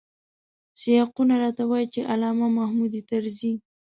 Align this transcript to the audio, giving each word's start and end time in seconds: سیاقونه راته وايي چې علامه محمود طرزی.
سیاقونه 0.79 1.35
راته 1.43 1.63
وايي 1.69 1.87
چې 1.93 2.01
علامه 2.13 2.47
محمود 2.57 2.93
طرزی. 3.09 3.53